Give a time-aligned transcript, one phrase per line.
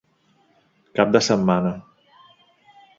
[1.01, 1.77] Cap de setmana.